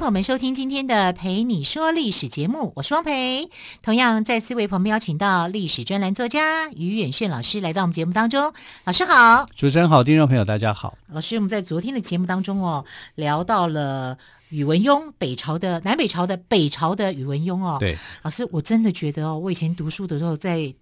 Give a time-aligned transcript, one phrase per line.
[0.00, 3.50] 朋友们收听今天的《陪你说历史》节目，我是汪培。
[3.82, 8.50] 同样再次为朋友们邀请到历史专栏作家于远炫老师来到我们节目当中。
[8.84, 10.96] 老师好，主持人好，听众朋友大家好。
[11.08, 12.82] 老师，我们在昨天的节目当中哦，
[13.14, 14.16] 聊到了
[14.48, 17.76] 宇文邕，北朝的南北朝的北朝的宇文邕哦。
[17.78, 20.74] 对，老师，我真的觉得哦，我以前读书的时候在。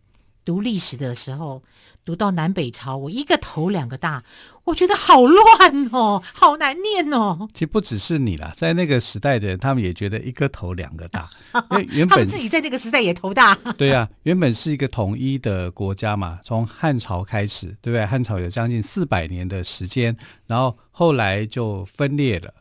[0.45, 1.63] 读历史的时候，
[2.09, 4.25] 读到南北朝，我一个头两个大，
[4.65, 7.47] 我觉得好乱哦，好难念哦。
[7.53, 11.29] 其实不只是你啦，在那个时代的人，他们也觉得一个头两个大，
[11.73, 13.55] 因为原本他们自己在那个时代也头大。
[13.77, 18.07] 对呀、啊，原本是一个统一的国家嘛，从汉朝开始，对不对？
[18.07, 22.55] 汉朝有将近四百年的时间，然后后来就分裂了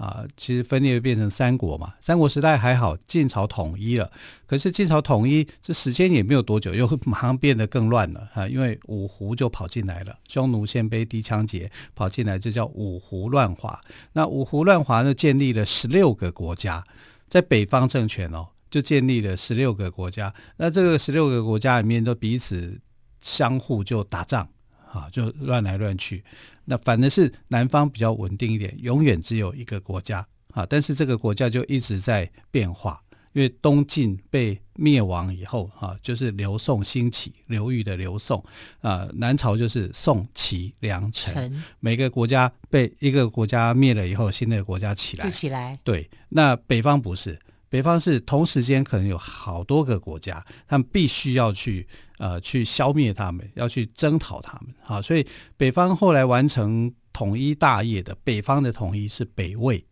[0.00, 0.24] 啊。
[0.36, 1.92] 其实分裂变成三国嘛。
[2.00, 4.10] 三国时代还好，晋朝统一了。
[4.46, 8.48] 可是晋朝统一这时间也没有多久，又 马上变得更乱了啊！
[8.48, 13.80] 因为五胡就跑进来了，匈奴、鲜卑、氐羌、羯跑进来，这叫五胡乱华。
[14.14, 16.82] 那五胡乱华呢，建立了十六个国家，
[17.28, 20.34] 在北方政权哦，就建立了十六个国家。
[20.56, 22.80] 那这个十六个国家里面都彼此
[23.20, 24.48] 相互就打仗
[24.92, 26.24] 啊，就乱来乱去。
[26.70, 38.40] 那反而是南方比较稳定一点，永远只有一个国家啊，但是这个国家就一直在变化，因为东晋被灭亡以后啊，就是刘宋兴起，刘裕的刘宋
[38.82, 47.36] 啊，南朝就是宋齐梁陈，每个国家被一个国家灭了以后，新的国家起来，起来，对，那北方不是。
[47.70, 51.86] 北方是同时间可能有好多个国家，他们必须要去
[52.18, 55.24] 呃去消灭他们，要去征讨他们啊，所以
[55.56, 59.84] 北方后来完成统一大业的北方的统一是北魏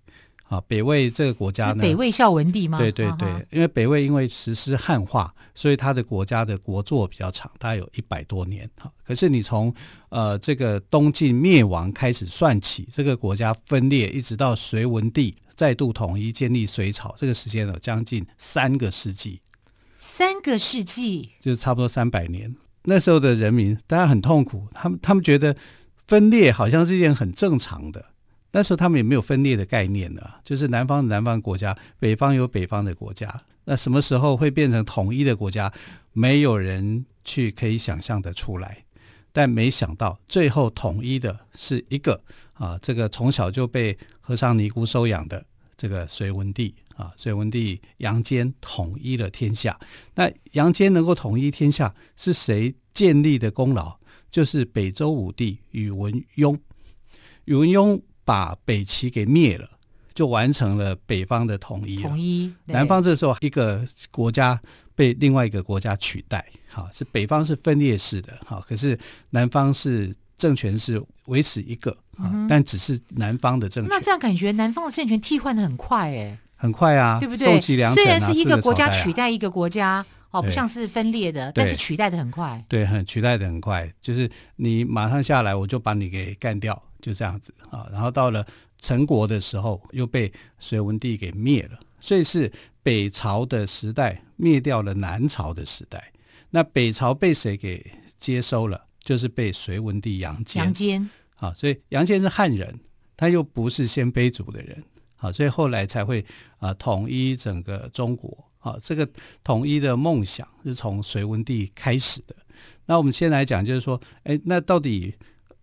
[0.48, 2.78] 啊，北魏这个国家呢，北魏孝文帝吗？
[2.78, 8.90] 对对对，因为北魏因为实施汉化，所以他的国家的国祚比较长，大概有一百多年哈。
[9.06, 9.72] 可是你从
[10.08, 15.36] 呃这个东晋灭亡开始算起，这个国家分裂一直到隋文帝。
[15.58, 19.40] 再度统一建立隋朝，这个时间有将近三个世纪，
[19.96, 22.54] 三个世纪就是差不多三百年。
[22.84, 25.56] 那时候的人民大家很痛苦，他们他们觉得
[26.06, 28.04] 分裂好像是一件很正常的。
[28.52, 33.42] 那时候他们也没有分裂的概念的，就是南方的南方国家，北方有北方的国家。
[33.64, 35.72] 那什么时候会变成统一的国家？
[36.12, 38.84] 没有人去可以想象的出来。
[39.30, 42.20] 但没想到最后统一的是一个
[42.54, 43.96] 啊，这个从小就被
[44.28, 45.42] 和尚尼姑收养的
[45.74, 49.80] 这个隋文帝啊，隋文帝杨坚统一了天下。
[50.16, 53.96] 那杨坚能够统一天下是谁建立的功劳？
[54.30, 56.58] 就是北周武帝宇文邕。
[57.46, 59.66] 宇文邕把北齐给灭了，
[60.14, 62.02] 就完成了北方的统一。
[62.02, 64.60] 统一，南方这时候一个国家
[64.94, 69.00] 被另外一个国家取代，哈，是北方是分裂式的，哈，可是
[69.30, 70.14] 南方是。
[70.38, 73.90] 政权是维持一个啊，嗯、但只是南方的政权。
[73.90, 77.60] 那这样感觉南方的政权替换的很快哎，很快啊，对不对？
[77.60, 82.64] 虽然是一个国家取代一个国家，哦，不像是分裂的，但是取代的很快。
[82.68, 87.86] 对，很取代的很快，就是你马上下来，我就把你给干掉，就这样子啊。
[87.90, 88.46] 然后到了
[88.78, 92.50] 陈国的时候，又被隋文帝给灭了，所以是
[92.82, 96.12] 北朝的时代灭掉了南朝的时代。
[96.50, 97.84] 那北朝被谁给
[98.18, 98.87] 接收了？
[99.08, 102.78] 就是被隋文帝杨坚，杨坚啊，所以杨坚是汉人，
[103.16, 104.84] 他又不是鲜卑族的人，
[105.16, 106.22] 啊，所以后来才会
[106.58, 109.08] 啊统一整个中国啊，这个
[109.42, 112.36] 统一的梦想是从隋文帝开始的。
[112.84, 115.14] 那我们先来讲，就是说，哎，那到底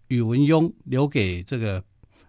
[0.08, 1.84] 宇文邕留给这个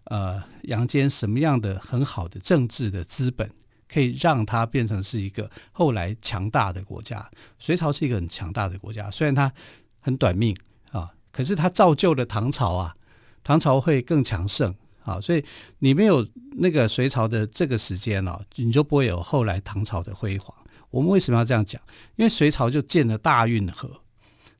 [0.05, 3.51] 呃杨坚什么样的很好的政治的资本，
[3.89, 7.27] 可以让他变成是一个后来强大的国家？
[7.59, 9.51] 隋朝是一个很强大的国家，虽然它
[10.01, 10.55] 很短命。
[11.37, 12.97] 可是它造就了唐朝啊，
[13.44, 15.44] 唐朝会更强盛啊，所以
[15.81, 20.56] 你没有那个隋朝的这个时间哦，你就不会有后来唐朝的辉煌。
[20.88, 21.83] 我们为什么要这样讲？
[22.17, 24.00] 因为隋朝就建了大运河，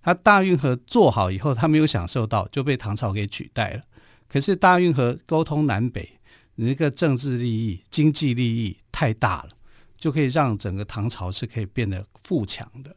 [0.02, 3.82] 它大运河做好以后，它没有享受到，就被唐朝给取代了。
[4.28, 6.19] 可是大运河沟通南北，
[6.56, 9.49] 你那个政治利益、经济利益太大了，
[9.96, 12.94] 就可以让整个唐朝是可以变得富强的。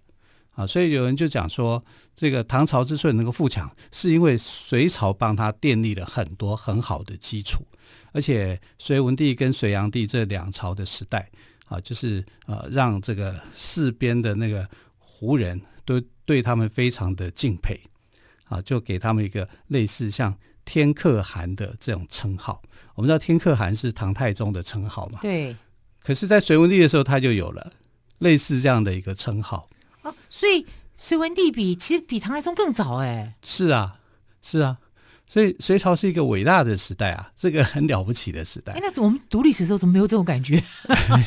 [0.60, 1.82] 啊，所以有人就讲说，
[2.14, 7.66] 这个唐朝之所以能够富强，是因为隋朝帮他奠立了很多很好的基础，
[8.12, 11.32] 而且隋文帝跟隋炀帝这两朝的时代，
[11.68, 14.68] 啊，就是呃，让这个四边的那个
[14.98, 17.80] 胡人都对他们非常的敬佩，
[18.44, 22.62] 啊，就给他们一个类似像天可汗的这种称号。
[22.96, 25.20] 我们知道天可汗是唐太宗的称号嘛？
[25.22, 25.56] 对。
[26.04, 27.72] 可是，在隋文帝的时候，他就有了
[28.18, 29.70] 类似这样的一个称号。
[30.10, 30.66] 哦，所以
[30.98, 33.36] 隋文帝比其实比唐太宗更早哎。
[33.42, 33.96] 是啊，
[34.42, 34.78] 是啊。
[35.32, 38.74] 所以隋朝是一个伟大的时代啊，是个很了不起的时代。
[38.74, 40.56] 哎，那我们读历史的时候怎么没有这种感觉？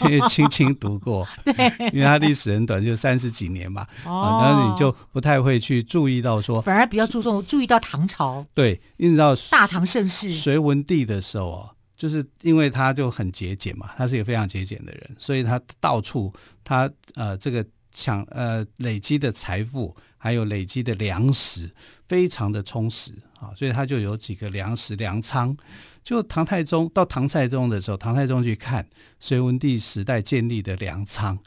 [0.06, 1.52] 因 为轻轻读过， 对，
[1.93, 3.87] 因为它历史很短，就三十几年嘛。
[4.05, 8.44] 哦，啊，然后你就不太会去注意到说，反而比较注重注意到唐朝。
[8.52, 16.32] 对，因为你知道大唐盛世，隋文帝的时候哦，就是因为他就很节俭嘛，他是一个非常节俭的人，所以他到处
[16.64, 21.70] 他呃这个抢呃累积的财富，还有累积的粮食。
[22.08, 23.10] 非常的充实
[23.40, 25.56] 啊，所以他就有几个粮食粮仓。
[26.04, 28.86] 就唐太宗到唐太宗的时候，唐太宗去看
[29.18, 31.38] 隋文帝时代建立的粮仓，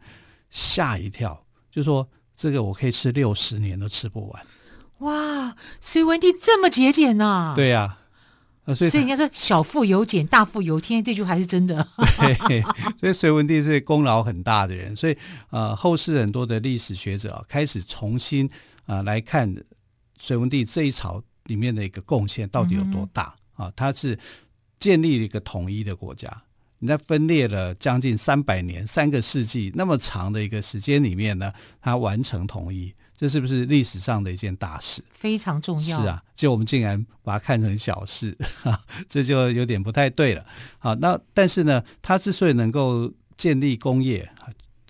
[0.49, 4.43] 吓一跳，就说这个我可以吃六十年都吃不完。
[4.99, 7.53] 哇，隋文帝这么节俭呐？
[7.55, 7.97] 对呀，啊，
[8.73, 11.87] 所以所以人家说小富由俭，大富由天，这句还是真的。
[12.47, 12.61] 对，
[12.99, 15.17] 所以隋文帝是功劳很大的人，所以
[15.49, 18.47] 呃，后世很多的历史学者啊，开始重新
[18.85, 19.55] 啊、呃、来看。
[20.17, 23.69] 隋文帝这一朝里面的一个贡献到底有多大啊？
[23.75, 24.17] 他是
[24.79, 26.41] 建立了一个统一的国家，
[26.79, 31.51] 你在分裂了将近三百年、三个世纪那么长的一个时间里面呢，
[31.81, 35.03] 他完成统一，这是不是历史上的一件大事？
[35.11, 36.01] 非常重要。
[36.01, 40.45] 是啊，就我们竟然把它看成小事，哈， 这就有点不太对了。
[40.77, 44.29] 好，那但是呢，他之所以能够建立工业，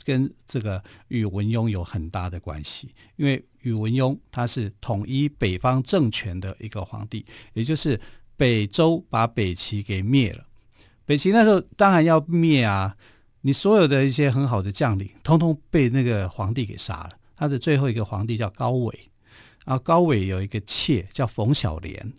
[0.03, 3.43] 跟这个宇文邕有很大的关系，因为。
[3.65, 7.99] 宇文邕他是统一北方政权的一个皇帝，也就是
[8.37, 10.45] 北周把北齐给灭了。
[11.03, 12.95] 北齐那时候当然要灭啊，
[13.41, 17.09] 你所有的一些很好的将领，通通被那个皇帝给杀了。
[17.37, 19.09] 他的最后一个皇帝叫高纬，
[19.65, 22.13] 然后高纬有一个妾叫冯小莲，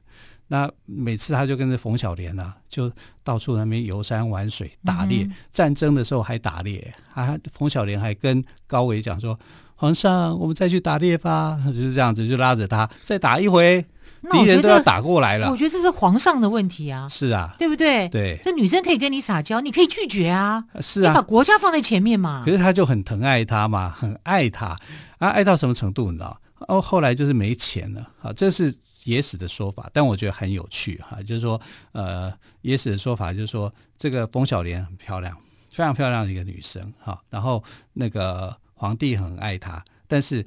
[0.49, 2.91] 那每次他就跟着冯小莲啊，就
[3.25, 6.95] 到处那边游山玩水、打猎，嗯、战争的时候还打猎。
[7.15, 9.39] 啊，冯小莲还跟高纬讲说。
[9.79, 13.85] 皇上，我们再去打猎吧，就是这样子，就拉着他再打一回，
[14.31, 15.51] 敌人都要打过来了。
[15.51, 18.09] 我觉得这是皇上的问题啊，是啊，对不对？
[18.09, 22.43] 对，这女生可以跟你撒娇，你可以拒绝啊，是啊，你把国家放在前面嘛。
[22.43, 24.75] 可是他就很疼爱她嘛，很爱她
[25.19, 26.41] 啊，爱到什么程度你知道？
[26.69, 28.75] 哦，后来就是没钱了，好，这是
[29.05, 31.61] 野史的说法，但我觉得很有趣哈，就是说，
[31.93, 32.33] 呃，
[32.63, 35.37] 野史的说法就是说，这个冯小莲很漂亮，
[35.71, 38.57] 非常漂亮的一个女生哈，然后那个。
[38.79, 40.47] 皇帝很爱她，但是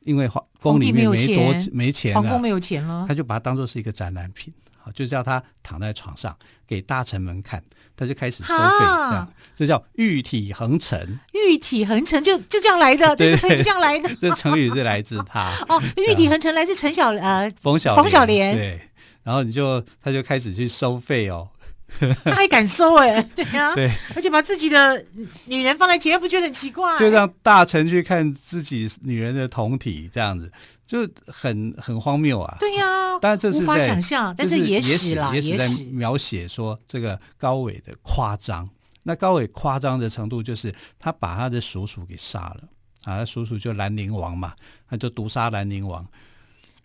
[0.00, 7.64] 因为皇宫里面没多没钱，皇宫没有钱了，他就把它当做是一个展览品，好，就叫她躺在床上给大臣们看，
[7.96, 11.18] 他就开始收费，这样，这叫玉体横陈。
[11.50, 15.52] 玉体横陈就就这样来的， 这个成语这样来的， 这成语是来自他。
[15.68, 18.80] 哦，玉体横陈来自陈小呃冯小冯小莲，对，
[19.24, 21.48] 然后你就他就开始去收费哦。
[22.24, 25.04] 他还敢收哎、欸，对呀、啊，对，而且把自己的
[25.46, 26.96] 女人放在前面，不觉得很奇怪？
[27.00, 30.48] 就让大臣去看自己女人的胴体，这样子
[30.86, 32.56] 就很很荒谬啊。
[32.60, 38.68] 对呀、啊，但这是无法想象，但是野史啦，野史在描写说这个高伟的夸张。
[39.02, 42.60] 那高伟夸张的程度，就是他把他的叔叔给杀了
[43.04, 44.54] 啊，他叔叔就兰陵王嘛，
[44.88, 46.04] 他就毒杀兰陵王。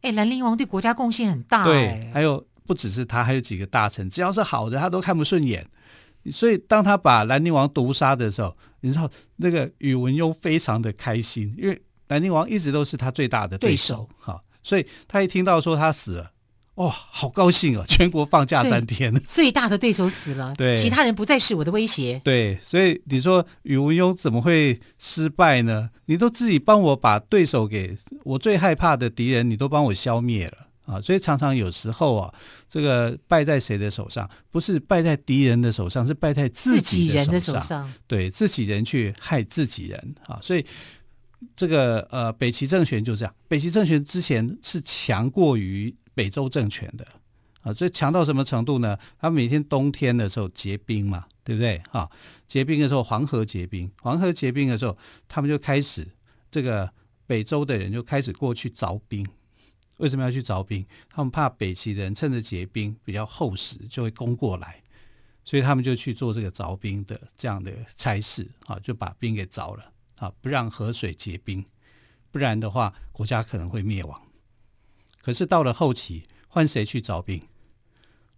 [0.01, 2.45] 哎、欸，兰陵王对国家贡献很大、欸，对，还有。
[2.67, 5.63] 不只是他，还有几个大臣，只要是好的，他都看不顺眼。
[6.31, 14.09] 所以，当他把兰陵王毒杀的时候，你知道那个宇文邕非常的开心，因为兰陵王一直都是他最大的对手。
[14.17, 16.31] 好，所以他一听到说他死了，哇、
[16.75, 17.85] 哦，好高兴哦！
[17.89, 22.21] 全国放假三天， 最大的对手死了，对，其他人不再是我的威胁。
[22.23, 25.89] 对，所以你说宇文邕怎么会失败呢？
[26.05, 30.57] 你都自己帮我把对手给我最害怕的敌人，你都帮我消灭了。
[30.85, 32.33] 啊，所以常常有时候啊，
[32.69, 34.29] 这个败在谁的手上？
[34.51, 36.81] 不是败在敌人的手上，是败在自己的。
[36.81, 37.91] 自己人的手上。
[38.05, 40.37] 对，自己人去害自己人啊！
[40.43, 40.63] 所以
[41.55, 43.33] 这个呃，北齐政权就这样。
[43.47, 47.05] 北齐政权之前是强过于北周政权的
[47.61, 48.97] 啊，所以强到什么程度呢？
[49.19, 51.77] 他每天冬天的时候结冰嘛，对不对？
[51.91, 52.09] 啊，
[52.47, 56.07] 结冰的时候，黄河结冰，黄河结冰的时候，他们就开始
[56.49, 56.89] 这个
[57.27, 59.27] 北周的人就开始过去凿冰。
[59.97, 60.85] 为什么要去凿冰？
[61.09, 64.83] 他们怕北齐人趁着结冰比较厚实，就会攻过来，
[65.43, 71.65] 所以他们就去做这个凿冰的这样的差事啊，就把冰给凿了啊，不让河水结冰，
[72.29, 74.21] 不然的话国家可能会灭亡。
[75.25, 77.41] 可是到了后期，换谁去招兵？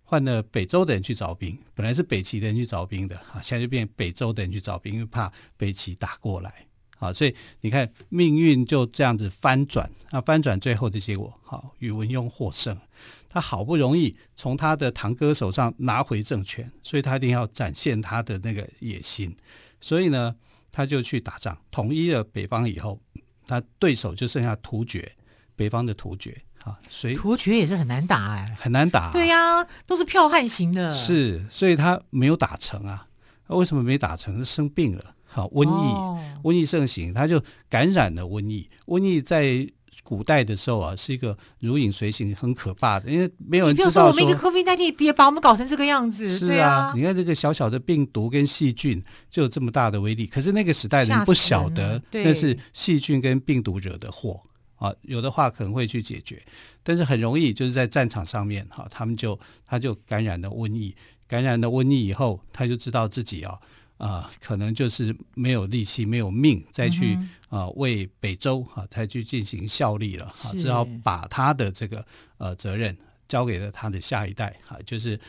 [0.05, 6.65] 换了北周的人去招兵，本来是北齐的人去招兵的啊，现在就变北周的人去招兵，因为怕北齐打过来
[6.99, 12.79] 啊，所以你看命运就这样子翻转，那翻转最后的结果，好，宇文邕获胜，
[13.27, 19.35] 他好不容易从他的堂哥手上拿回政权，所以他一定要展现他的那个野心，
[19.81, 20.33] 所以呢，
[20.71, 22.97] 他就去打仗，统一了北方以后，
[23.45, 25.11] 他对手就剩下突厥，
[25.57, 26.41] 北方的突厥。
[26.67, 29.11] 啊，所以突厥也是很难打哎，很难打。
[29.11, 30.89] 对呀、啊，都是剽悍型的。
[30.89, 33.05] 是，所以他没有打成啊。
[33.47, 34.37] 为什么没打成？
[34.37, 38.69] 是生病了，好，瘟疫，哦、瘟疫盛行，他就感染了瘟疫。
[38.87, 39.65] 瘟疫在
[40.03, 46.27] 古代的时候啊，是一个如影随形，很可怕的，因为没有人知道说，说我们一个 COVID-19 别把我们搞成这个样子。
[46.27, 54.41] 是啊，啊你看这个小小的病毒跟细菌就有这么大的威力，可是那个时代人不晓得那是细菌跟病毒惹的祸。
[54.77, 56.41] 啊，有的话可能会去解决，
[56.83, 60.95] 但是很容易就是在战场上面，哈，他们就他就感染了瘟疫，
[61.27, 63.59] 感染了瘟疫以后，他就知道自己啊
[63.97, 67.17] 啊，可能就是没有力气、没有命再去
[67.49, 72.05] 啊、为北周哈再去进行效力了，啊，只好把他的这个
[72.37, 72.95] 呃责任
[73.27, 75.19] 交给了他的下一代，哈，就是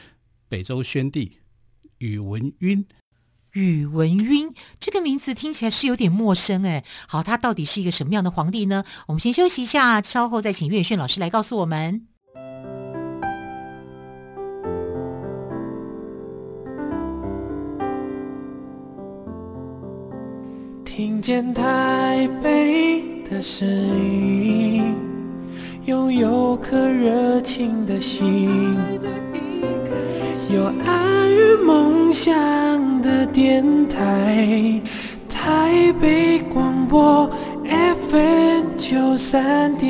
[0.48, 1.38] 北周宣帝
[1.98, 2.84] 宇文赟。
[3.52, 8.84] 宇文赟这个名字听起来是有点陌生哎，好，他到底是一个什么样的皇帝呢？
[9.06, 12.06] 我们先休息一下，稍后再请岳轩老师来告诉我们。
[20.84, 24.96] 听见台北的声音，
[25.84, 28.76] 拥有颗热情的心，
[30.50, 34.82] 有爱与梦想的电台，
[35.28, 37.30] 台北广播
[38.10, 39.88] FM 九三点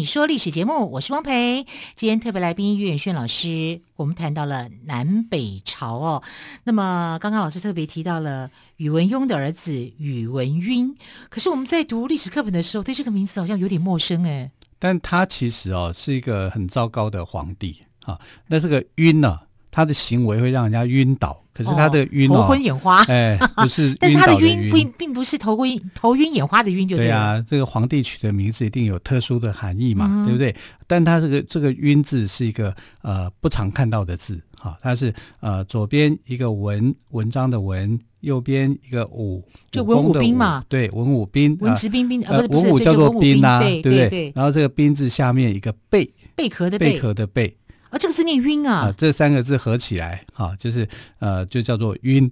[0.00, 1.66] 你说历史节目，我是汪培。
[1.94, 6.22] 今天特别来宾岳轩老师，我们谈到了南北朝哦。
[6.64, 10.94] 那么刚刚老师特别提到了宇文邕的儿子宇文赟，
[11.28, 14.50] 可是我们在读历史课本的时候，对这个名字好像有点陌生哎。
[14.78, 18.18] 但他其实哦是一个很糟糕的皇帝啊。
[18.46, 19.40] 那这个赟呢，
[19.70, 21.36] 他的行为会让人家晕倒。
[21.52, 27.44] 可是他的晕、头昏眼花，哎，不是， 但是他的晕不并不是头昏头晕眼花的晕，就对，对啊。
[27.46, 30.54] 这个皇帝取的名字一定有特殊的含义嘛，嗯、对不对？
[30.86, 44.32] 但他这个这个晕字是一个呃不常看到的字，哈、哦，它是呃左边一个文文章的文，右边一个武，就文武兵嘛，对，文武兵，文职兵兵，呃，文武叫做兵啊，对不对？
[44.34, 47.54] 然后这个兵字下面一个贝，贝壳的贝壳的贝。
[47.90, 48.86] 啊、哦，这个字念晕啊！
[48.86, 52.30] 啊，这三个字合起来，哈、啊，就是呃，就叫做晕。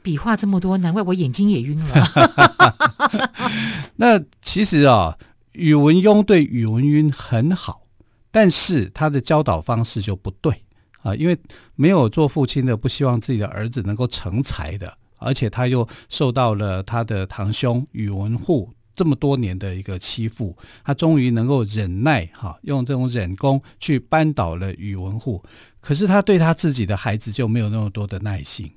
[0.00, 3.30] 笔画这么多，难怪我眼睛也晕了。
[3.96, 5.18] 那其实啊，
[5.52, 7.82] 宇文邕对宇文赟很好，
[8.30, 10.62] 但是他的教导方式就不对
[11.02, 11.36] 啊，因为
[11.74, 18.72] 没有做父亲的不希望自己的儿子能够成才的，而且他又受到了他的堂兄宇文护。
[18.94, 25.42] 这么多年的一个欺负，他终于能够忍耐哈，用这种忍功去扳倒了宇文护。
[25.80, 28.70] 可是他对他自己的孩子就没有那么多的耐心，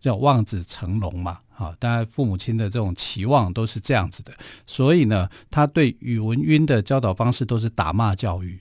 [0.00, 1.74] 叫望子成龙嘛，哈。
[1.80, 4.32] 当然父母亲的这种期望都是这样子的，
[4.66, 8.60] 所以呢，他对宇文赟的教导方式都是打骂教育，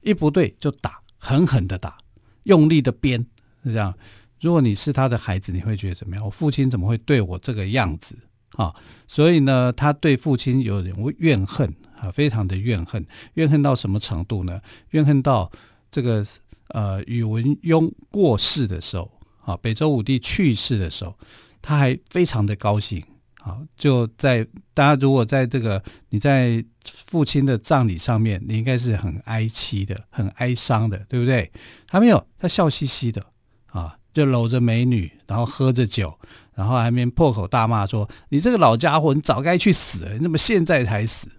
[0.00, 1.98] 一不对就打，狠狠的打，
[2.44, 3.26] 用力的鞭，
[3.64, 3.92] 是这样。
[4.40, 6.24] 如果你是他的孩子，你会觉得怎么样？
[6.24, 8.16] 我父亲怎么会对我这个样子？
[8.58, 8.74] 啊，
[9.06, 14.60] 所以呢，他对父亲有点怨恨啊，非常的怨恨，怨恨到什么程度呢？
[14.90, 15.48] 怨恨到
[15.92, 16.26] 这个
[16.70, 19.08] 呃，宇文邕过世的时候，
[19.44, 21.16] 啊，北周武帝去世的时候，
[21.62, 23.00] 他还非常的高兴
[23.42, 26.62] 啊，就在大家如果在这个你在
[27.06, 31.52] 父亲的葬礼上面，你应该是很哀戚的，很哀伤的，对不对？
[31.86, 33.24] 他没有，他笑嘻嘻的
[33.66, 36.18] 啊，就搂着美女，然后喝着酒。
[36.58, 40.08] 然后还面破口大骂说：“你这个老家伙，你早该去死！
[40.14, 41.30] 你怎么现在才死？”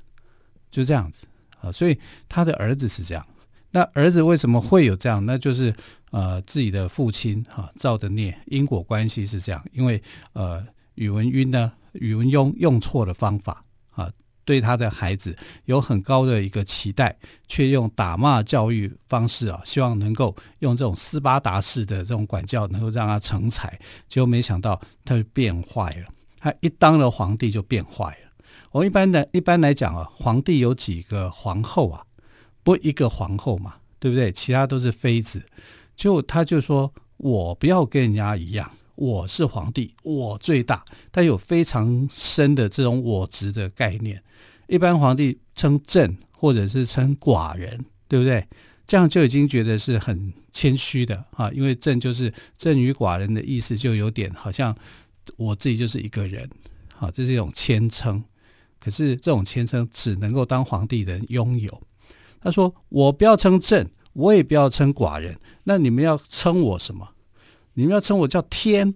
[0.71, 1.27] 就这样子
[1.59, 1.99] 啊，所以
[2.29, 3.27] 他的儿子是这样。
[3.71, 5.25] 那儿子为什么会有这样？
[5.25, 5.75] 那就是
[6.11, 9.61] 呃自己的父亲哈、啊、造的孽，因果关系是这样。
[9.73, 14.09] 因为呃宇文赟呢，宇文邕用错了方法啊。
[14.49, 17.15] 对他的孩子有很高的一个期待，
[17.47, 23.79] 却用打骂教育方式啊，希望能够用这种斯巴达式的这种管教，能够让他成才。
[24.07, 26.07] 结果没想到他就变坏了，
[26.39, 28.31] 他一当了皇帝就变坏了。
[28.71, 32.03] 我一般的一般来讲啊，皇帝有几个皇后啊？
[32.63, 34.31] 不一个皇后嘛，对不对？
[34.31, 35.45] 其他都是妃子，
[35.95, 44.19] 就他就说我不要跟人家一样，我是皇帝，我最大，他有非常深的这种我执的概念。
[44.69, 48.47] 一般皇帝称朕或者是称寡人，对不对？
[48.85, 54.75] 这样就已经觉得是很谦虚的啊，因为朕就是朕与寡人的意思，就有点好像
[55.37, 56.49] 我自己就是一个人，
[56.95, 58.23] 好，这是一种谦称。
[58.79, 61.81] 可是这种谦称只能够当皇帝的人拥有。
[62.41, 67.09] 他说：“我不要称朕，我也不要称寡人，那你们要称我什么？
[67.73, 68.95] 你们要称我叫天。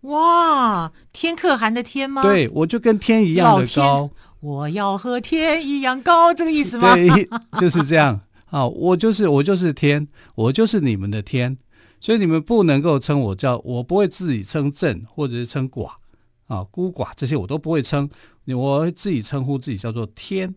[0.00, 2.22] 哇，天可汗的天吗？
[2.22, 4.10] 对，我就跟天一样的高。
[4.40, 6.94] 我要和天一样高，这个意思吗？
[6.94, 7.28] 对，
[7.60, 8.66] 就是这样啊。
[8.66, 11.56] 我就是我就是天，我就是你们的天，
[12.00, 15.92] 所以你们不能够称我叫，我不会自己称朕或者是称寡
[16.46, 18.08] 啊，孤寡这些我都不会称，
[18.46, 20.54] 我会自己称呼自己叫做天。”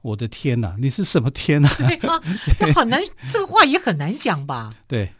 [0.00, 1.68] 我的天哪，你是什么天啊？
[1.76, 2.22] 对啊，
[2.56, 4.72] 这很难，这个话也很难讲吧？
[4.86, 5.10] 对，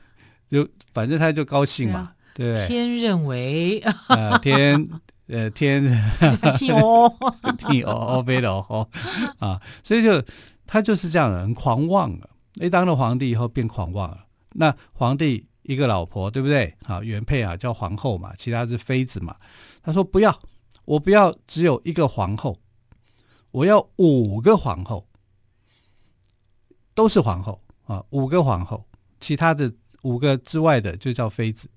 [0.48, 4.88] 就反正他就高兴嘛，对，对，天认为， 呃，天，
[5.28, 5.82] 呃，天，
[6.58, 7.12] 天哦，
[7.58, 8.88] 天哦哦，飞了哦
[9.38, 10.22] 啊，所以就
[10.66, 12.30] 他就是这样的，很狂妄了。
[12.54, 14.24] 一当了皇帝以后变狂妄了。
[14.54, 16.74] 那皇帝一个老婆，对不对？
[16.84, 19.36] 啊，原配啊叫皇后嘛，其他是妃子嘛。
[19.82, 20.36] 他说不要，
[20.84, 22.58] 我不要只有一个皇后。
[23.50, 25.06] 我要五个皇后，
[26.94, 28.84] 都是皇后啊，五个皇后，
[29.20, 31.68] 其他的五个之外的就叫妃子，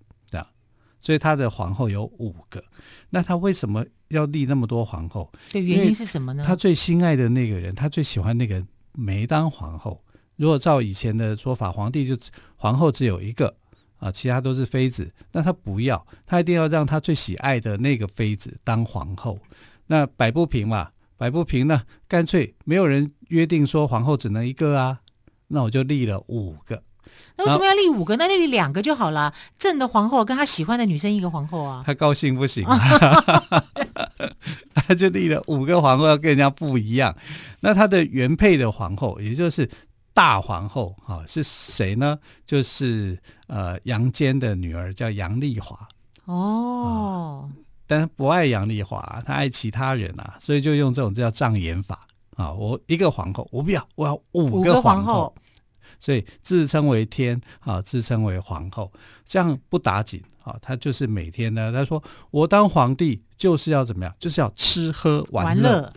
[1.01, 2.63] 所以他的皇后有五个。
[3.09, 5.29] 那他为什么要立那么多皇后？
[5.51, 6.45] 对，原因是什么呢？
[6.47, 10.01] 他最心爱的那个人，他最喜欢那个没当皇后。
[10.37, 12.15] 如果照以前的说法，皇帝就
[12.55, 13.53] 皇后只有一个
[13.97, 15.11] 啊，其他都是妃子。
[15.31, 19.37] 那他不要，他一定要让他最喜爱的那个妃子当皇后。
[19.87, 20.91] 那摆不平嘛？
[21.17, 25.01] 摆不平呢，干脆没有人约定说皇后只能一个啊，
[25.47, 26.81] 那我就立了五个。
[27.37, 28.15] 那为什么要立五个？
[28.17, 29.33] 那立两个就好了。
[29.57, 31.83] 朕的皇后跟他喜欢的女生一个皇后啊。
[31.85, 32.77] 他高兴不行啊，
[34.75, 37.15] 他就立了五个皇后，要跟人家不一样。
[37.61, 39.69] 那他的原配的皇后，也就是
[40.13, 42.19] 大皇后啊，是谁呢？
[42.45, 45.87] 就是呃杨坚的女儿，叫杨丽华。
[46.25, 47.49] 哦。
[47.49, 52.49] 啊但他不爱杨丽华，他爱其他人啊，所以就用这种叫障眼法啊。
[52.49, 55.35] 我一个皇后，我不要，我要五个皇后，皇后，
[56.01, 58.91] 所以自称为天啊，自称为皇后，
[59.23, 60.57] 这样不打紧啊。
[60.61, 65.93] 他就是每天呢，他说我当皇帝就是要怎么样，就是要吃喝玩乐，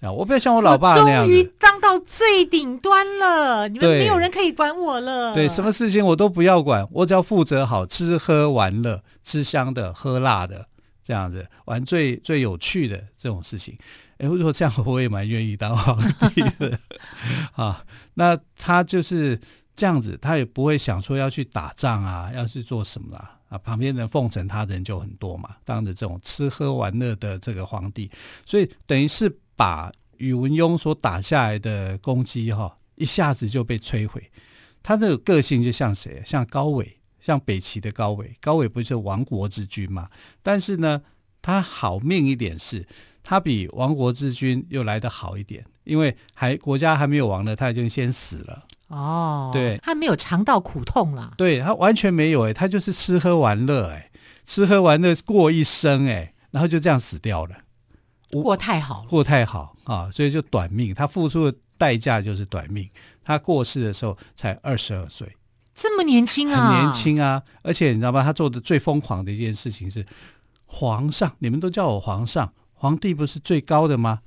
[0.00, 0.10] 啊。
[0.10, 5.34] 我不要像我老爸那样，终于当到最顶端了，你们没有人可以管我了。
[5.34, 10.66] 对，什么事情我都不要管，我只要负责好吃喝玩乐，吃香的喝辣的。
[11.02, 13.76] 这样子玩最最有趣的这种事情，
[14.20, 15.98] 哎，如果这样，我也蛮愿意当皇
[16.34, 16.78] 帝的
[17.54, 17.84] 啊。
[18.14, 19.40] 那他就是
[19.74, 23.38] 这样子，他也不会想说要去打仗啊，要去做什么啊。
[23.48, 28.10] 啊，旁边人奉承他的人就很多嘛，当着这种吃喝玩乐的这个皇帝，
[28.46, 34.22] 所以等于是把宇文邕所打下来的功绩哈，一下子就被摧毁。
[34.82, 36.22] 他的个性就像谁？
[36.24, 36.96] 像高纬。
[37.22, 40.08] 像北齐的高纬，高纬不是亡国之君嘛？
[40.42, 41.02] 但是呢，
[41.42, 42.88] 他好命一点是，
[43.22, 48.64] 他比亡国之君又来得好一点，因为还国家还没有亡呢，他已经先死了。
[48.88, 51.34] 哦，对，他没有尝到苦痛了。
[51.36, 54.10] 对，他完全没有哎，他就是吃喝玩乐哎，
[54.44, 57.56] 吃喝玩乐过一生哎，然后就这样死掉了。
[58.32, 60.94] 过太好了，过太好啊，所以就短命。
[60.94, 62.88] 他付出的代价就是短命。
[63.24, 65.36] 他过世的时候才二十二岁。
[65.72, 67.42] 这么年轻啊，很年轻啊！
[67.62, 68.22] 而且你知道吗？
[68.22, 70.04] 他做的最疯狂的一件事情是，
[70.66, 74.22] 皇上，你们都叫我皇上，皇帝不是最高的吗？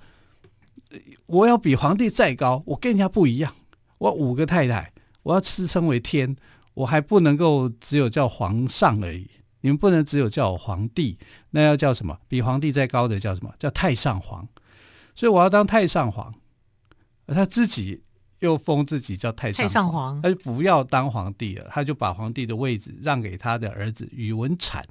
[1.25, 3.55] 我要比皇帝再高，我跟人家不一样，
[3.97, 6.35] 我五个太太，我要自称为天，
[6.75, 9.27] 我还不能够只有叫皇上而已。
[9.61, 11.17] 你们不能只有叫我皇帝，
[11.49, 12.19] 那要叫什么？
[12.27, 13.51] 比皇帝再高的叫什么？
[13.57, 14.47] 叫太上皇。
[15.15, 16.31] 所以我要当太上皇，
[17.25, 18.03] 而他自己。
[18.39, 24.85] 又封自己叫太上皇，太上皇，他就不要当皇帝了，他就把皇帝的位置让给他的儿子宇文产，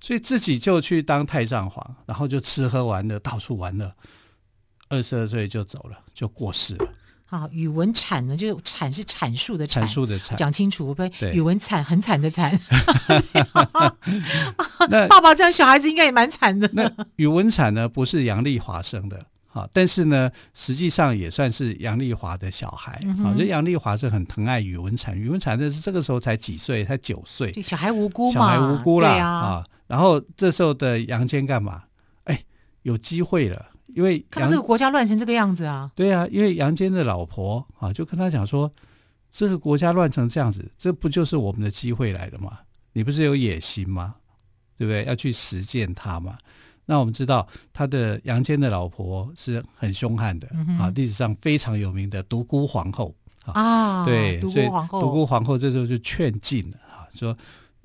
[0.00, 3.92] 所以自己就去当太上皇，然后就吃喝玩乐，到处玩乐，
[4.88, 6.86] 二十二岁就走了，就过世了。
[7.30, 11.08] 啊，宇文产呢，就是产是阐述的阐述的产，讲清楚不？
[11.08, 12.56] 对，宇文产很惨的惨。
[14.90, 16.68] 那 爸爸这样，小孩子应该也蛮惨的。
[16.74, 19.26] 那宇文产呢，不是杨丽华生的。
[19.54, 23.00] 啊，但是呢，实际上也算是杨丽华的小孩。
[23.04, 29.10] 嗯、啊，就杨丽华是很疼爱宇文产，宇文产的是这个时候才几岁，才九岁，小孩无辜嘛，小孩无辜啦。
[29.10, 31.82] 啊，啊，然后这时候的杨坚干嘛？
[32.24, 32.42] 哎，
[32.82, 35.90] 有机会了，因为看这个国家乱成这个样子啊。
[35.94, 38.72] 对啊，因为杨坚的老婆啊，就跟他讲说，
[39.30, 42.58] 这个国家乱成这样子，这不就是我们的机会来了吗？
[42.92, 44.14] 你不是有野心吗？
[44.76, 45.04] 对不对？
[45.04, 46.38] 要去实践它嘛。
[46.86, 53.14] 那我们知道，他的杨坚的老婆是很凶悍的、嗯、啊，历史上非常有名的独孤皇后
[53.46, 54.04] 啊。
[54.04, 57.34] 对，独孤皇后，独孤皇后这时候就劝进了啊，说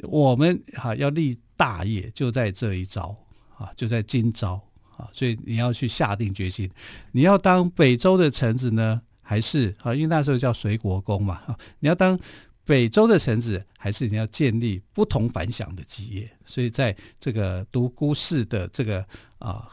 [0.03, 3.13] 我们哈、啊、要立大业，就在这一朝
[3.58, 4.54] 啊，就在今朝
[4.95, 6.72] 啊，所以你要去下定决心，
[7.12, 9.93] 你要当北周的臣子呢，还是啊？
[9.93, 12.17] 因为那时候叫随国公嘛，啊，你要当。
[12.65, 19.04] 北周的臣子，还是你要建立不同凡响的基业，所以在这个独孤氏的这个
[19.39, 19.67] 啊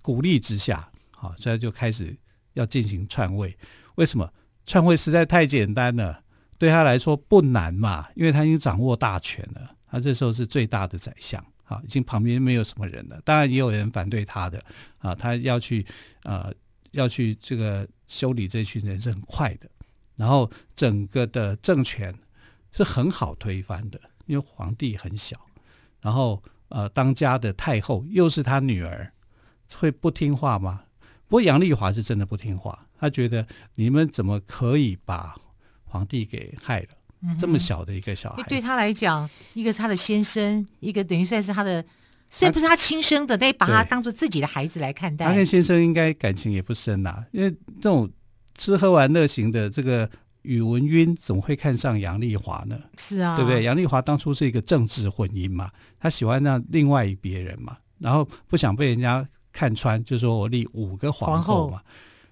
[0.00, 2.16] 鼓励之下，好，所以就开始
[2.54, 3.54] 要进行篡位。
[3.96, 4.26] 为什么
[4.64, 6.22] 篡位实在太简单了？
[6.56, 13.20] 对他来说不难嘛，因为他已经掌握大权了，他这时候是最大的宰相，啊，已经旁边没有什么人了。
[13.24, 14.62] 当然也有人反对他的，
[14.98, 15.86] 啊，他要去
[16.22, 16.52] 啊
[16.90, 19.68] 要去这个修理这群人是很快的，
[20.16, 22.14] 然后整个的政权。
[22.70, 25.40] 是很好推翻的，因为皇帝很小，
[26.02, 29.10] 然后呃，当家的太后又是他女儿，
[29.74, 30.84] 会不听话吗？
[31.26, 35.34] 不过杨丽华是真的不听话，他觉得你们怎么可以把
[35.84, 36.88] 皇帝给害了？
[37.22, 41.84] 嗯、这么小的一个小孩，对他来讲，一个是他的先生，一个等于算是他的，
[42.28, 45.26] 虽然不是他亲生的，但把他当做自己的孩子来看待。
[45.26, 48.10] 他跟先生应该感情也不深呐、啊，因为这种
[48.56, 50.08] 吃喝玩乐型的这个。
[50.42, 52.78] 宇文赟怎么会看上杨丽华呢？
[52.96, 53.64] 是啊，对不对？
[53.64, 55.68] 杨丽华当初是一个政治婚姻嘛，
[56.00, 61.84] 他喜欢那另外一别人嘛，然后不想被人家看穿，就说我立五个皇后嘛，后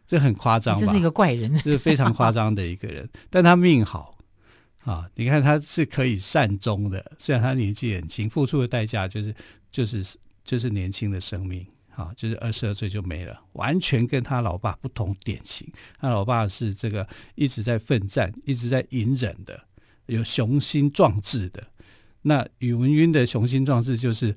[0.07, 0.81] 这很夸张吧？
[0.81, 3.07] 这是一个怪人，这是非常夸张的一个人。
[3.29, 4.16] 但他命好
[4.87, 9.35] 啊，你看他是可以善终的，虽然他年纪很轻，付出的代价就是
[9.71, 11.67] 就是就是年轻的生命。
[11.97, 15.67] 啊，就是二十二岁就没了，完全跟他老爸不同典型。
[15.99, 19.59] 他老爸是这个一直在奋战、一直在隐忍的，
[20.05, 21.67] 有雄心壮志的。
[22.21, 24.37] 那宇文赟的雄心壮志就是，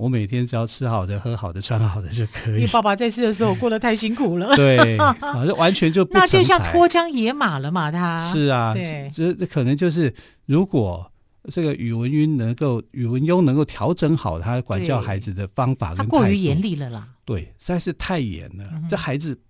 [0.00, 2.62] 我每天只要吃好的、喝好的、穿好的就可以。
[2.62, 4.54] 你爸爸在世的时候过得太辛苦了。
[4.56, 5.14] 对，啊，
[5.46, 10.14] 就完全就不那就像脱缰野马了嘛，他是啊，对，这这可能就是
[10.46, 11.06] 如果。
[11.50, 17.08] 这个宇文赟能够，宇文邕能够调整好他管教孩子的方法跟，他过于严厉了啦。
[17.24, 18.64] 对，实在是太严了。
[18.70, 19.40] 嗯、这孩子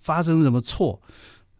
[0.00, 0.98] 发生什么错，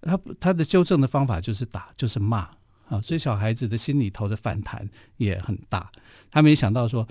[0.01, 2.49] 他他的纠正的方法就是打，就是骂
[2.89, 3.03] 啊。
[3.03, 5.91] 所以小孩子的心里头的反弹也很大。
[6.31, 7.07] 他没想到说，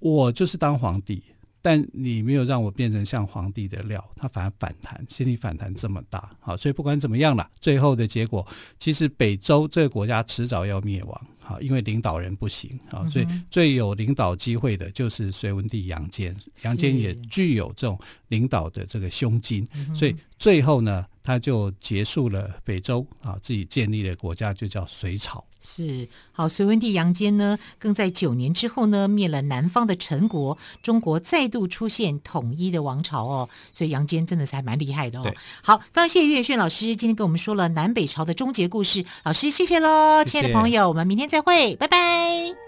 [0.00, 1.22] 我就是当皇帝，
[1.62, 6.30] 但你没有让我变成像皇帝的料，他反而反弹，心理反弹这么大。
[6.40, 8.46] 好，所以不管怎么样了，最后的结果，
[8.78, 11.26] 其实北周这个国家迟早要灭亡。
[11.38, 16.34] 好，因为领导人不行好，所以最有领导机会的就是隋文帝杨坚。
[16.62, 25.44] 杨坚也具有这种领导的这个胸襟，所以最后呢，他就结束了北周啊，自己建立的国家就叫隋朝。
[25.62, 33.48] 是好，隋文帝杨坚呢，更在九年之后呢，灭了南方的陈国，中国再度出现统一的王朝哦。
[33.74, 35.30] 所以杨坚真的是还蛮厉害的哦。
[35.62, 39.04] 好，非常谢谢岳轩老师今天跟我们说了南北朝的终结故事。
[39.24, 42.59] 老师谢谢喽，亲爱的朋友，我们明天再会，拜拜。